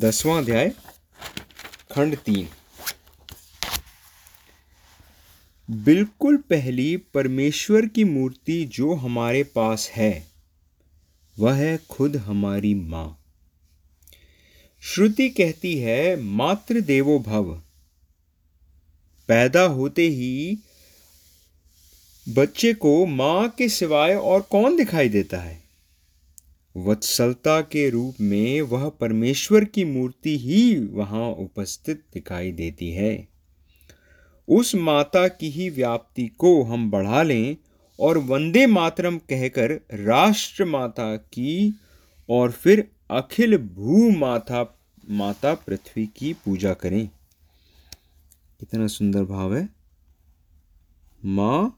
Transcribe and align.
दसवां 0.00 0.42
अध्याय, 0.42 0.68
खंड 1.92 2.16
तीन। 2.16 2.48
बिल्कुल 5.70 6.36
पहली 6.36 6.96
परमेश्वर 6.96 7.86
की 7.86 8.04
मूर्ति 8.04 8.64
जो 8.64 8.94
हमारे 8.94 9.42
पास 9.44 9.90
है, 9.90 10.26
वह 11.38 11.54
है 11.54 11.78
खुद 11.78 12.16
हमारी 12.16 12.74
माँ। 12.74 13.24
श्रुति 14.82 15.28
कहती 15.28 15.78
है, 15.78 16.22
मात्र 16.22 16.80
देवो 16.80 17.18
भव। 17.18 17.62
पैदा 19.28 19.62
होते 19.62 20.08
ही 20.08 20.58
बच्चे 22.28 22.74
को 22.74 23.06
माँ 23.06 23.48
के 23.48 23.68
सिवाय 23.68 24.14
और 24.14 24.40
कौन 24.40 24.76
दिखाई 24.76 25.08
देता 25.08 25.38
है? 25.38 25.67
वत्सलता 26.84 27.60
के 27.60 27.90
रूप 27.90 28.14
में 28.20 28.60
वह 28.60 28.88
परमेश्वर 28.88 29.64
की 29.64 29.84
मूर्ति 29.84 30.38
ही 30.38 30.80
वहाँ 30.80 31.30
उपस्थित 31.30 32.02
दिखाई 32.14 32.52
देती 32.52 32.90
है। 32.90 33.28
उस 34.48 34.74
माता 34.74 35.28
की 35.28 35.50
ही 35.50 35.70
व्याप्ति 35.70 36.26
को 36.26 36.62
हम 36.62 36.90
बढ़ा 36.90 37.22
लें 37.22 37.56
और 38.00 38.18
वंदे 38.18 38.66
मातरम 38.66 39.18
कहकर 39.18 39.70
राष्ट्र 39.92 40.64
माता 40.64 41.16
की 41.16 41.74
और 42.28 42.50
फिर 42.50 42.90
अखिल 43.10 43.56
भू 43.58 44.10
माता 44.10 44.78
माता 45.10 45.54
पृथ्वी 45.54 46.06
की 46.06 46.32
पूजा 46.32 46.74
करें। 46.74 47.08
कितना 48.60 48.86
सुंदर 48.86 49.22
भाव 49.22 49.56
है। 49.56 49.68
माँ, 51.24 51.74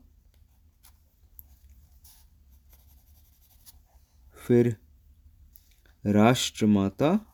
फिर 4.46 4.76
राष्ट्र 6.06 6.66
माता 6.66 7.26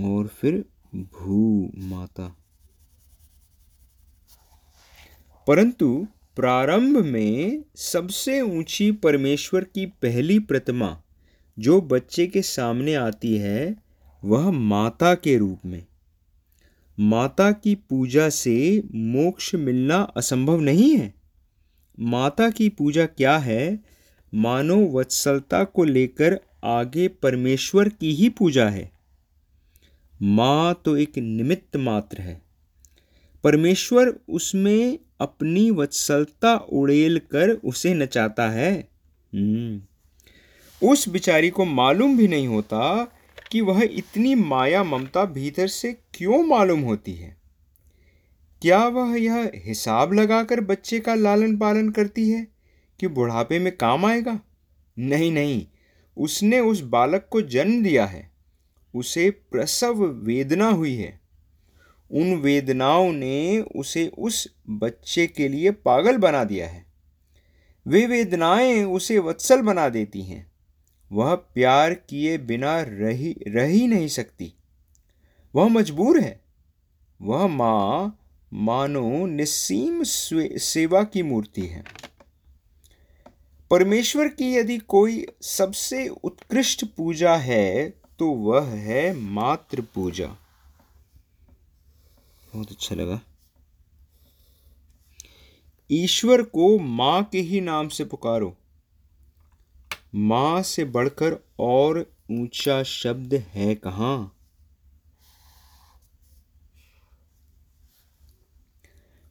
और 0.00 0.26
फिर 0.26 0.64
भू 0.94 1.70
माता 1.76 2.36
परंतु 5.46 6.06
प्रारंभ 6.36 7.04
में 7.04 7.64
सबसे 7.76 8.40
ऊँची 8.40 8.92
परमेश्वर 8.92 9.64
की 9.64 9.86
पहली 9.86 10.38
प्रतिमा 10.38 11.02
जो 11.58 11.80
बच्चे 11.80 12.26
के 12.26 12.42
सामने 12.42 12.94
आती 12.94 13.38
है, 13.38 13.76
वह 14.24 14.50
माता 14.50 15.14
के 15.14 15.38
रूप 15.38 15.60
में। 15.64 15.86
माता 17.00 17.52
की 17.52 17.74
पूजा 17.74 18.28
से 18.28 18.82
मोक्ष 18.94 19.54
मिलना 19.54 19.96
असंभव 19.96 20.60
नहीं 20.60 20.96
है। 20.96 21.14
माता 22.00 22.50
की 22.50 22.68
पूजा 22.68 23.06
क्या 23.06 23.38
है 23.38 23.97
मानो 24.34 24.86
वत्सलता 24.86 25.64
को 25.64 25.84
लेकर 25.84 26.40
आगे 26.64 27.08
परमेश्वर 27.08 27.88
की 27.88 28.14
ही 28.14 28.28
पूजा 28.28 28.68
है। 28.68 28.92
माँ 30.22 30.82
तो 30.84 30.96
एक 30.96 31.18
निमित्त 31.18 31.76
मात्र 31.76 32.20
है। 32.20 32.42
परमेश्वर 33.44 34.18
उसमें 34.28 34.98
अपनी 35.20 35.70
वत्सलता 35.70 36.56
उड़ेल 36.56 37.18
कर 37.18 37.50
उसे 37.50 37.94
नचाता 37.94 38.50
है। 38.50 38.88
हम्म। 39.34 39.82
उस 40.88 41.08
बिचारी 41.08 41.50
को 41.50 41.64
मालूम 41.64 42.18
भी 42.18 42.28
नहीं 42.28 42.46
होता 42.46 43.12
कि 43.52 43.60
वह 43.60 43.88
इतनी 43.92 44.34
माया 44.34 44.84
ममता 44.84 45.24
भीतर 45.24 45.66
से 45.66 45.92
क्यों 45.92 46.46
मालूम 46.46 46.80
होती 46.80 47.14
है। 47.14 47.36
क्या 48.62 48.88
वह 48.88 49.20
यह 49.20 49.52
हिसाब 49.54 50.12
लगाकर 50.12 50.60
बच्चे 50.60 51.00
का 51.00 51.14
लालन 51.14 51.56
पालन 51.56 51.90
करती 51.90 52.30
है? 52.30 52.57
कि 53.00 53.08
बुढ़ापे 53.08 53.58
में 53.58 53.76
काम 53.76 54.06
आएगा? 54.06 54.40
नहीं 54.98 55.32
नहीं। 55.32 55.66
उसने 56.16 56.60
उस 56.60 56.80
बालक 56.80 57.28
को 57.30 57.42
जन्म 57.42 57.82
दिया 57.82 58.06
है। 58.06 58.30
उसे 58.94 59.30
प्रसव 59.30 60.04
वेदना 60.04 60.68
हुई 60.68 60.94
है। 60.94 61.20
उन 62.10 62.34
वेदनाओं 62.34 63.12
ने 63.12 63.60
उसे 63.60 64.12
उस 64.18 64.54
बच्चे 64.70 65.26
के 65.26 65.48
लिए 65.48 65.70
पागल 65.70 66.16
बना 66.16 66.44
दिया 66.44 66.68
है। 66.68 66.86
वे 67.86 68.06
वेदनाएँ 68.06 68.84
उसे 68.84 69.18
वत्सल 69.18 69.62
बना 69.62 69.88
देती 69.88 70.22
हैं। 70.22 70.52
वह 71.12 71.34
प्यार 71.34 71.94
किए 71.94 72.38
बिना 72.38 72.80
रही, 72.80 73.36
रह 73.48 73.86
नहीं 73.86 74.08
सकती। 74.08 74.54
वह 75.54 75.68
मजबूर 75.68 76.20
है। 76.20 76.40
वह 77.22 77.46
माँ 77.46 78.20
मानो 78.52 79.26
निस्सीम 79.26 80.02
सेवा 80.58 81.04
की 81.04 81.22
मूर्ति 81.22 81.62
है। 81.62 81.84
परमेश्वर 83.70 84.28
की 84.28 84.54
यदि 84.54 84.78
कोई 84.78 85.26
सबसे 85.42 86.08
उत्कृष्ट 86.08 86.84
पूजा 86.84 87.36
है 87.36 87.90
तो 88.18 88.30
वह 88.30 88.66
है 88.66 89.14
मातृ 89.14 89.82
पूजा। 89.82 90.26
बहुत 92.54 92.70
अच्छा 92.70 92.94
लगा। 92.94 93.20
ईश्वर 95.90 96.42
को 96.42 96.78
माँ 96.78 97.24
के 97.24 97.40
ही 97.40 97.60
नाम 97.60 97.88
से 97.88 98.04
पुकारो। 98.04 98.56
माँ 100.14 100.62
से 100.62 100.84
बढ़कर 100.84 101.44
और 101.58 102.12
ऊँचा 102.30 102.82
शब्द 102.82 103.34
है 103.34 103.74
कहाँ? 103.74 104.34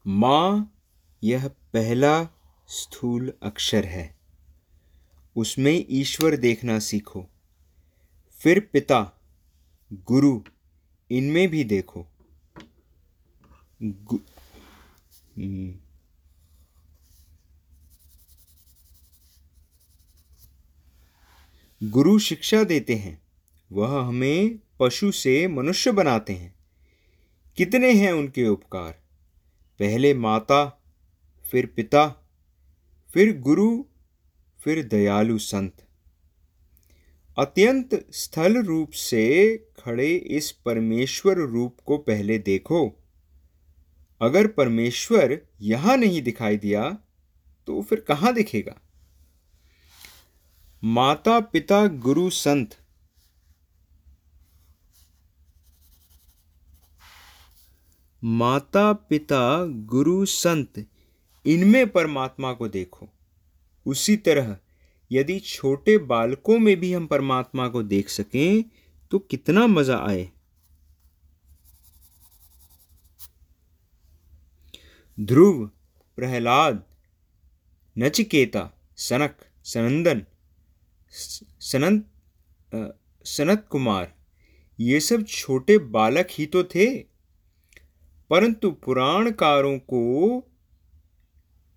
माँ, 0.08 0.74
यह 1.24 1.48
पहला 1.48 2.24
स्थूल 2.68 3.34
अक्षर 3.44 3.86
है। 3.86 4.17
उसमें 5.38 5.86
ईश्वर 5.90 6.38
देखना 6.38 6.80
सीखो। 6.80 7.28
फिर 8.32 8.60
पिता 8.60 9.12
गुरु 9.94 10.42
इनमें 11.12 11.50
भी 11.50 11.64
देखो। 11.64 12.08
गु, 13.84 14.20
हम्म। 15.38 15.76
गुरु 21.84 22.20
शिक्षा 22.20 22.64
देते 22.64 22.96
हैं। 22.96 23.22
वह 23.72 24.08
हमें 24.08 24.60
पशु 24.80 25.12
से 25.12 25.48
मनुष्य 25.48 25.92
बनाते 25.92 26.34
हैं। 26.34 26.56
कितने 27.58 27.94
हैं 27.94 28.12
उनके 28.12 28.48
उपकार? 28.48 28.92
पहले 29.80 30.14
माता 30.14 30.84
फिर 31.52 31.66
पिता 31.66 32.08
फिर 33.14 33.40
गुरु 33.40 33.86
फिर 34.68 34.84
दयालु 34.84 35.38
संत। 35.38 35.74
अत्यंत 37.38 37.94
स्थल 38.12 38.58
रूप 38.58 38.92
से 38.92 39.58
खड़े 39.80 40.16
इस 40.16 40.52
परमेश्वर 40.52 41.38
रूप 41.38 41.78
को 41.86 41.98
पहले 41.98 42.38
देखो। 42.40 42.80
अगर 44.22 44.48
परमेश्वर 44.48 45.40
यहाँ 45.62 45.98
नहीं 45.98 46.22
दिखाई 46.22 46.58
दिया 46.58 46.98
तो 47.68 47.82
फिर 47.82 48.00
कहाँ 48.00 48.34
दिखेगा? 48.34 48.76
माता 50.84 51.40
पिता 51.40 51.86
गुरु 51.88 52.30
संत। 52.30 52.76
माता 58.24 58.94
पिता 58.94 59.66
गुरु 59.66 60.26
संत, 60.26 60.86
इनमें 61.46 61.90
परमात्मा 61.90 62.54
को 62.54 62.68
देखो। 62.68 63.10
उसी 63.88 64.16
तरह, 64.18 64.56
यदि 65.12 65.40
छोटे 65.40 65.98
बालकों 65.98 66.58
में 66.60 66.76
भी 66.80 66.92
हम 66.94 67.06
परमात्मा 67.08 67.68
को 67.68 67.84
देख 67.84 68.10
सकें 68.10 68.64
तो 69.12 69.20
कितना 69.22 69.66
मज़ा 69.68 69.98
आए। 70.00 70.30
ध्रुव, 75.18 75.66
प्रहलाद, 76.18 76.84
नचिकेता, 77.96 78.70
सनक, 78.98 79.36
सनंदन, 79.66 80.26
सनंत 81.62 82.06
सनत 83.26 83.66
कुमार, 83.72 84.14
ये 84.80 85.00
सब 85.00 85.24
छोटे 85.26 85.78
बालक 85.78 86.28
ही 86.32 86.46
तो 86.46 86.64
थे। 86.66 86.88
परंतु 88.30 88.72
पुराणकारों 88.86 89.78
को 89.80 90.04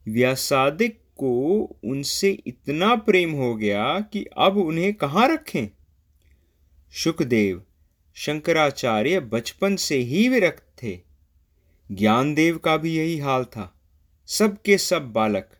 व्यासादिक 0.06 0.99
को 1.20 1.62
उनसे 1.84 2.38
इतना 2.46 2.94
प्रेम 2.94 3.30
हो 3.30 3.54
गया 3.54 4.00
कि 4.00 4.26
अब 4.38 4.56
उन्हें 4.56 4.94
कहाँ 4.94 5.28
रखें? 5.28 5.66
सुखदेव 6.92 7.62
शंकराचार्य 8.14 9.20
बचपन 9.20 9.76
से 9.76 9.96
ही 9.96 10.28
विरक्त 10.28 10.82
थे। 10.82 11.00
ज्ञानदेव 11.92 12.58
का 12.58 12.76
भी 12.76 12.96
यही 12.96 13.18
हाल 13.18 13.44
था 13.44 13.80
सबके 14.26 14.78
सब 14.78 15.12
बालक। 15.12 15.50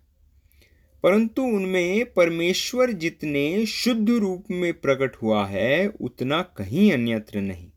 परंतु 1.03 1.43
उनमें 1.43 2.12
परमेश्वर 2.12 2.93
जितने 2.93 3.67
शुद्ध 3.67 4.11
रूप 4.11 4.45
में 4.51 4.81
प्रकट 4.81 5.17
हुआ 5.17 5.47
है, 5.47 5.89
उतना 5.89 6.43
कहीं 6.43 6.93
अन्यत्र 6.93 7.41
नहीं। 7.41 7.71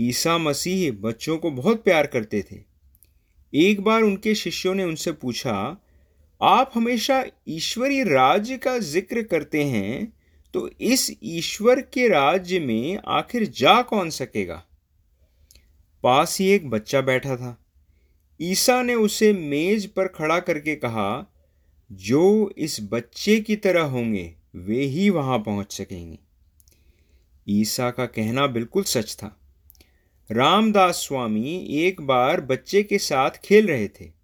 ईसा 0.00 0.38
मसीह 0.38 0.92
बच्चों 0.92 1.38
को 1.38 1.50
बहुत 1.50 1.84
प्यार 1.84 2.06
करते 2.06 2.44
थे। 2.52 2.62
एक 3.54 3.80
बार 3.80 4.02
उनके 4.02 4.34
शिष्यों 4.34 4.74
ने 4.74 4.84
उनसे 4.84 5.12
पूछा 5.12 5.76
आप 6.42 6.70
हमेशा 6.74 7.24
ईश्वरीय 7.48 8.04
राज्य 8.04 8.56
का 8.56 8.78
ज़िक्र 8.78 9.22
करते 9.22 9.64
हैं 9.64 10.12
तो 10.54 10.68
इस 10.80 11.10
ईश्वर 11.22 11.80
के 11.80 12.08
राज्य 12.08 12.58
में 12.60 12.98
आखिर 13.08 13.44
जा 13.46 13.80
कौन 13.82 14.10
सकेगा? 14.10 14.62
पास 16.04 16.36
ही 16.40 16.48
एक 16.48 16.68
बच्चा 16.70 17.00
बैठा 17.00 17.36
था। 17.36 17.56
ईसा 18.40 18.82
ने 18.82 18.94
उसे 18.94 19.32
मेज 19.32 19.86
पर 19.86 20.08
खड़ा 20.08 20.38
करके 20.40 20.74
कहा, 20.76 21.26
जो 21.90 22.52
इस 22.58 22.78
बच्चे 22.92 23.40
की 23.40 23.56
तरह 23.56 23.82
होंगे, 23.82 24.34
वे 24.56 24.80
ही 24.80 25.08
वहाँ 25.10 25.38
पहुँच 25.38 25.72
सकेंगे। 25.72 26.18
ईसा 27.46 27.90
का 27.90 28.06
कहना 28.06 28.46
बिल्कुल 28.46 28.82
सच 28.82 29.14
था। 29.14 29.36
रामदास 30.30 30.96
स्वामी 30.96 31.56
एक 31.78 32.00
बार 32.00 32.40
बच्चे 32.40 32.82
के 32.82 32.98
साथ 32.98 33.30
खेल 33.44 33.68
रहे 33.68 33.88
थे। 33.88 34.21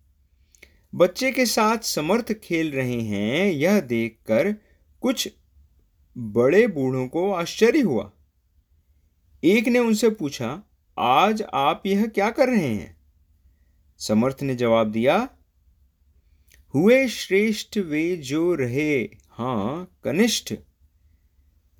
बच्चे 0.99 1.33
के 1.33 1.47
साथ 1.47 1.79
समर्थ 1.79 2.33
खेल 2.33 2.73
रहे 2.73 3.01
हैं, 3.01 3.51
यह 3.51 3.81
देखकर 3.81 4.53
कुछ 5.01 5.29
बड़े 6.19 6.67
बूढ़ों 6.67 7.09
को 7.09 7.33
आश्चर्य 7.33 7.81
हुआ। 7.81 8.13
एक 9.45 9.69
ने 9.69 9.79
उनसे 9.79 10.11
पूछा, 10.11 10.63
आज 10.99 11.43
आप 11.43 11.83
यह 11.87 12.07
क्या 12.07 12.31
कर 12.31 12.49
रहे 12.49 12.75
हैं? 12.75 12.97
समर्थ 13.99 14.43
ने 14.43 14.55
जवाब 14.55 14.93
दिया, 14.93 15.29
हुए 16.75 17.09
श्रेष्ठ 17.09 17.79
वे 17.79 18.17
जो 18.17 18.55
रहे, 18.55 19.03
हाँ, 19.31 19.99
कनिष्ठ। 20.05 20.55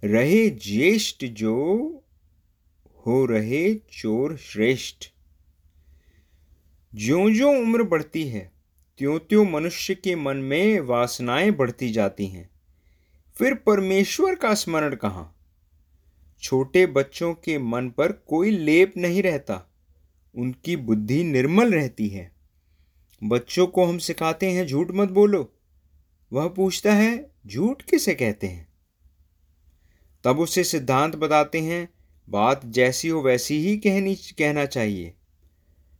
रहे 0.05 0.51
ज्येष्ठ 0.51 1.25
जो, 1.25 1.57
हो 3.07 3.27
रहे 3.27 3.75
चोर 3.75 4.37
श्रेष्ठ। 4.37 5.07
ज्यो 6.95 7.31
ज्यो 7.31 7.49
उम्र 7.49 7.83
बढ़ती 7.83 8.29
है 8.29 8.58
त्यों 8.99 9.19
त्यों 9.19 9.45
मनुष्य 9.45 9.95
के 9.95 10.17
मन 10.17 10.37
में 10.37 10.81
वासनाएँ 10.81 11.51
बढ़ती 11.51 11.91
जाती 11.91 12.27
हैं। 12.27 12.51
फिर 13.39 13.55
परमेश्वर 13.55 14.35
का 14.35 14.55
स्मरण 14.55 14.95
कहाँ? 14.95 15.37
छोटे 16.41 16.87
बच्चों 16.87 17.35
के 17.35 17.59
मन 17.59 17.91
पर 17.91 18.13
कोई 18.13 18.51
लेप 18.51 18.95
नहीं 18.97 19.23
रहता। 19.23 19.75
उनकी 20.35 20.77
बुद्धि 20.77 21.25
निर्मल 21.25 21.73
रहती 21.75 22.09
है। 22.09 22.33
बच्चों 23.25 23.67
को 23.67 23.85
हम 23.85 23.99
सिखाते 23.99 24.51
हैं, 24.51 24.67
झूठ 24.67 24.91
मत 24.91 25.09
बोलो। 25.09 25.53
वह 26.33 26.49
पूछता 26.49 26.95
है, 26.95 27.31
झूठ 27.47 27.83
किसे 27.83 28.15
कहते 28.15 28.47
हैं? 28.47 28.69
तब 30.25 30.39
उसे 30.39 30.65
सिद्धांत 30.65 31.17
बताते 31.17 31.61
हैं, 31.61 31.89
बात 32.29 32.67
जैसी 32.67 33.09
हो 33.09 33.21
वैसी 33.21 33.59
ही 33.59 33.77
कहनी, 33.77 34.15
कहना 34.15 34.67
चाहिए। 34.67 35.15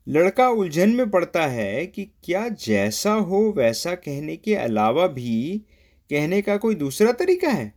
लड़का 0.09 0.49
उलझन 0.49 0.91
में 0.91 1.11
पड़ता 1.11 1.47
है 1.47 1.87
कि 1.87 2.05
क्या 2.25 2.49
जैसा 2.49 3.13
हो 3.13 3.55
वैसा 3.57 3.95
कहने 3.95 4.37
के 4.37 4.55
अलावा 4.55 5.07
भी 5.07 5.63
कहने 6.11 6.43
का 6.43 6.57
कोई 6.57 6.75
दूसरा 6.75 7.13
तरीका 7.13 7.49
है? 7.49 7.75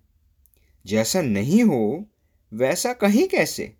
जैसा 0.85 1.21
नहीं 1.21 1.63
हो, 1.63 2.05
वैसा 2.53 2.93
कहीं 2.93 3.27
कैसे? 3.27 3.73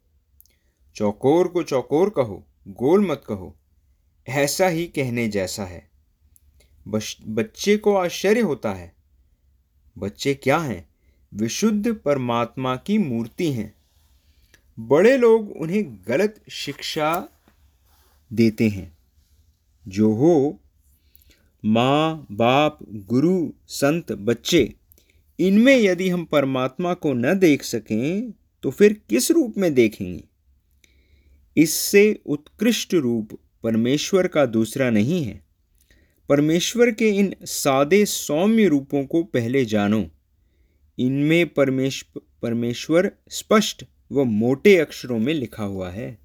चौकोर 0.96 1.48
को 1.48 1.64
चौकोर 1.64 2.10
कहो, 2.10 2.44
गोल 2.68 3.08
मत 3.08 3.24
कहो, 3.28 3.56
ऐसा 4.28 4.68
ही 4.68 4.86
कहने 4.86 5.28
जैसा 5.28 5.66
है। 5.66 5.90
बच्चे 7.28 7.78
को 7.78 7.96
आश्चर्य 7.96 8.42
होता 8.42 8.72
है। 8.72 8.94
बच्चे 9.98 10.34
क्या 10.34 10.58
हैं? 10.58 10.90
विशुद्ध 11.34 11.94
परमात्मा 11.94 12.76
की 12.76 12.98
मूर्ति 12.98 13.52
हैं। 13.54 13.74
बड़े 14.80 15.18
लोग 15.18 15.52
उन्हें 15.52 16.00
गलत 16.08 16.42
शिक्षा 16.50 17.30
देते 18.34 18.68
हैं। 18.68 18.98
जो 19.88 20.14
हो, 20.14 20.60
माँ, 21.66 22.28
बाप, 22.32 22.80
गुरु, 22.90 23.54
संत, 23.68 24.12
बच्चे, 24.12 24.74
इनमें 25.40 25.78
यदि 25.78 26.10
हम 26.10 26.26
परमात्मा 26.26 26.94
को 26.94 27.14
न 27.14 27.40
देख 27.40 27.64
सकें 27.64 28.34
तो 28.64 28.72
फिर 28.72 28.94
किस 29.10 29.32
रूप 29.32 29.54
में 29.58 29.74
देखेंगे? 29.74 30.24
इससे 31.58 32.20
उत्कृष्ट 32.26 32.94
रूप 32.94 33.40
परमेश्वर 33.64 34.28
का 34.28 34.46
दूसरा 34.46 34.90
नहीं 34.90 35.24
है। 35.24 35.42
परमेश्वर 36.30 36.92
के 36.92 37.10
इन 37.10 37.36
सादे 37.44 38.06
सौम्य 38.06 38.68
रूपों 38.68 39.06
को 39.06 39.24
पहले 39.24 39.66
जानो। 39.66 40.10
इनमें 41.00 41.54
परमेश्वर 41.54 42.22
परमेश्वर 42.42 43.12
स्पष्ट 43.30 43.86
व 44.12 44.24
मोटे 44.24 44.78
अक्षरों 44.78 45.20
में 45.20 45.34
लिखा 45.34 45.64
हुआ 45.64 45.90
है। 45.90 46.21